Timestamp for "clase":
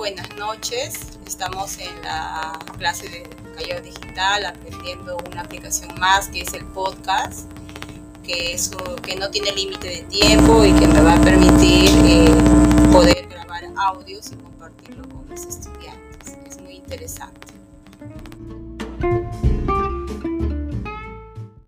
2.78-3.06